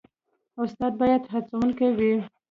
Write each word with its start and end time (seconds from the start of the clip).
استاد 0.63 0.93
باید 1.01 1.23
هڅونکی 1.33 1.89
وي 1.97 2.13